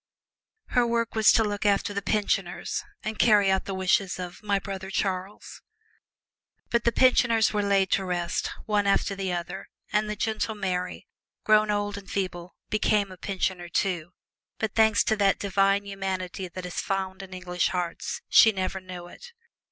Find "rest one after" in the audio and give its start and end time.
8.05-9.13